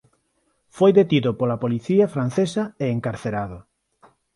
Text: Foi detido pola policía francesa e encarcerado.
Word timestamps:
Foi 0.77 0.91
detido 0.99 1.29
pola 1.39 1.61
policía 1.63 2.05
francesa 2.15 2.63
e 2.83 2.85
encarcerado. 2.95 3.57